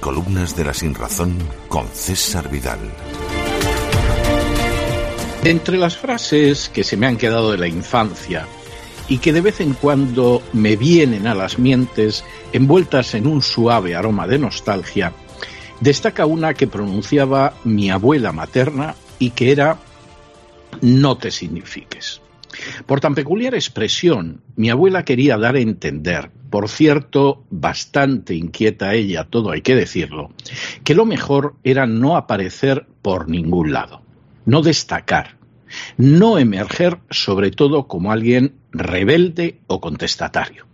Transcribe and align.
Crónicas 0.00 0.56
de 0.56 0.64
la 0.64 0.72
Sinrazón 0.72 1.36
con 1.68 1.86
César 1.88 2.48
Vidal. 2.48 2.78
Entre 5.42 5.76
las 5.76 5.96
frases 5.96 6.68
que 6.68 6.84
se 6.84 6.96
me 6.96 7.06
han 7.06 7.16
quedado 7.16 7.50
de 7.50 7.58
la 7.58 7.66
infancia 7.66 8.46
y 9.08 9.18
que 9.18 9.32
de 9.32 9.40
vez 9.40 9.60
en 9.60 9.74
cuando 9.74 10.42
me 10.52 10.76
vienen 10.76 11.26
a 11.26 11.34
las 11.34 11.58
mientes 11.58 12.24
envueltas 12.52 13.14
en 13.14 13.26
un 13.26 13.42
suave 13.42 13.96
aroma 13.96 14.26
de 14.26 14.38
nostalgia, 14.38 15.12
destaca 15.80 16.24
una 16.24 16.54
que 16.54 16.68
pronunciaba 16.68 17.54
mi 17.64 17.90
abuela 17.90 18.32
materna 18.32 18.94
y 19.18 19.30
que 19.30 19.50
era 19.50 19.78
no 20.80 21.18
te 21.18 21.30
signifiques. 21.30 22.20
Por 22.86 23.00
tan 23.00 23.14
peculiar 23.14 23.54
expresión, 23.54 24.42
mi 24.56 24.70
abuela 24.70 25.04
quería 25.04 25.38
dar 25.38 25.56
a 25.56 25.60
entender, 25.60 26.30
por 26.50 26.68
cierto, 26.68 27.44
bastante 27.50 28.34
inquieta 28.34 28.94
ella, 28.94 29.24
todo 29.24 29.50
hay 29.50 29.62
que 29.62 29.74
decirlo, 29.74 30.32
que 30.84 30.94
lo 30.94 31.04
mejor 31.04 31.56
era 31.64 31.86
no 31.86 32.16
aparecer 32.16 32.86
por 33.02 33.28
ningún 33.28 33.72
lado, 33.72 34.02
no 34.44 34.62
destacar, 34.62 35.36
no 35.96 36.38
emerger 36.38 36.98
sobre 37.10 37.50
todo 37.50 37.88
como 37.88 38.12
alguien 38.12 38.54
rebelde 38.70 39.60
o 39.66 39.80
contestatario. 39.80 40.66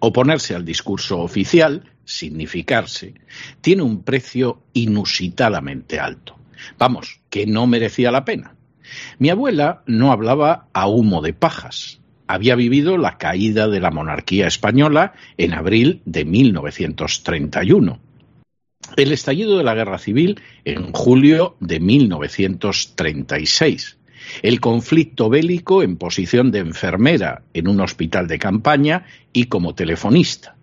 Oponerse 0.00 0.56
al 0.56 0.64
discurso 0.64 1.20
oficial, 1.20 1.92
significarse, 2.04 3.14
tiene 3.60 3.82
un 3.82 4.02
precio 4.02 4.62
inusitadamente 4.72 6.00
alto. 6.00 6.36
Vamos, 6.78 7.20
que 7.30 7.46
no 7.46 7.66
merecía 7.66 8.10
la 8.10 8.24
pena. 8.24 8.56
Mi 9.18 9.30
abuela 9.30 9.82
no 9.86 10.12
hablaba 10.12 10.68
a 10.72 10.86
humo 10.88 11.22
de 11.22 11.32
pajas. 11.32 12.00
Había 12.26 12.54
vivido 12.54 12.98
la 12.98 13.18
caída 13.18 13.68
de 13.68 13.80
la 13.80 13.90
monarquía 13.90 14.46
española 14.46 15.14
en 15.36 15.54
abril 15.54 16.02
de 16.04 16.24
1931. 16.24 17.98
El 18.96 19.12
estallido 19.12 19.58
de 19.58 19.64
la 19.64 19.74
guerra 19.74 19.98
civil 19.98 20.40
en 20.64 20.92
julio 20.92 21.56
de 21.60 21.80
1936 21.80 23.98
el 24.42 24.60
conflicto 24.60 25.28
bélico 25.28 25.82
en 25.82 25.96
posición 25.96 26.50
de 26.50 26.60
enfermera 26.60 27.42
en 27.54 27.68
un 27.68 27.80
hospital 27.80 28.28
de 28.28 28.38
campaña 28.38 29.06
y 29.32 29.44
como 29.44 29.74
telefonista, 29.74 30.56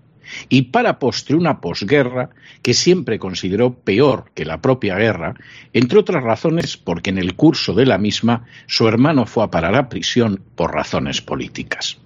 y 0.48 0.64
para 0.64 1.00
postre 1.00 1.36
una 1.36 1.62
posguerra 1.62 2.30
que 2.62 2.74
siempre 2.74 3.20
consideró 3.20 3.74
peor 3.74 4.32
que 4.34 4.46
la 4.46 4.62
propia 4.62 4.96
guerra, 4.96 5.36
entre 5.74 6.00
otras 6.00 6.24
razones 6.24 6.78
porque 6.78 7.10
en 7.10 7.18
el 7.18 7.36
curso 7.36 7.74
de 7.74 7.86
la 7.86 7.98
misma 7.98 8.46
su 8.68 8.88
hermano 8.88 9.26
fue 9.26 9.44
a 9.44 9.52
parar 9.52 9.76
a 9.76 9.90
prisión 9.90 10.42
por 10.56 10.74
razones 10.74 11.22
políticas. 11.22 11.98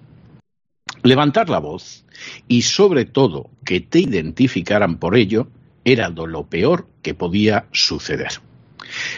Levantar 1.03 1.49
la 1.49 1.59
voz 1.59 2.05
y 2.47 2.61
sobre 2.61 3.05
todo 3.05 3.49
que 3.65 3.81
te 3.81 3.99
identificaran 3.99 4.97
por 4.97 5.17
ello 5.17 5.47
era 5.83 6.09
lo 6.09 6.45
peor 6.45 6.87
que 7.01 7.13
podía 7.13 7.65
suceder. 7.71 8.31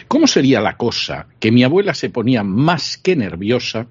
¿Cómo 0.08 0.26
sería 0.26 0.60
la 0.60 0.76
cosa 0.76 1.28
que 1.38 1.52
mi 1.52 1.62
abuela 1.64 1.94
se 1.94 2.10
ponía 2.10 2.42
más 2.42 2.96
que 2.96 3.16
nerviosa 3.16 3.86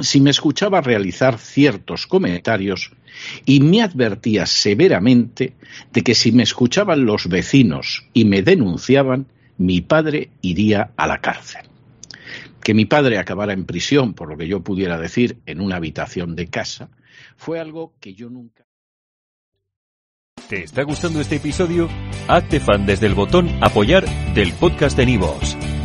si 0.00 0.20
me 0.20 0.30
escuchaba 0.30 0.80
realizar 0.80 1.38
ciertos 1.38 2.06
comentarios 2.06 2.92
y 3.44 3.60
me 3.60 3.82
advertía 3.82 4.46
severamente 4.46 5.54
de 5.92 6.02
que 6.02 6.14
si 6.14 6.32
me 6.32 6.42
escuchaban 6.42 7.04
los 7.04 7.28
vecinos 7.28 8.06
y 8.12 8.24
me 8.24 8.42
denunciaban, 8.42 9.26
mi 9.58 9.80
padre 9.80 10.30
iría 10.40 10.92
a 10.96 11.06
la 11.06 11.20
cárcel. 11.20 11.62
Que 12.62 12.74
mi 12.74 12.84
padre 12.84 13.18
acabara 13.18 13.52
en 13.52 13.64
prisión, 13.64 14.14
por 14.14 14.28
lo 14.28 14.36
que 14.36 14.48
yo 14.48 14.62
pudiera 14.62 14.98
decir, 14.98 15.38
en 15.46 15.60
una 15.60 15.76
habitación 15.76 16.36
de 16.36 16.46
casa, 16.46 16.88
fue 17.36 17.60
algo 17.60 17.92
que 18.00 18.14
yo 18.14 18.30
nunca. 18.30 18.64
¿Te 20.48 20.64
está 20.64 20.82
gustando 20.82 21.20
este 21.20 21.36
episodio? 21.36 21.88
Hazte 22.28 22.60
fan 22.60 22.86
desde 22.86 23.06
el 23.06 23.14
botón 23.14 23.48
Apoyar 23.62 24.04
del 24.34 24.52
podcast 24.52 24.96
de 24.96 25.06
Nivos. 25.06 25.56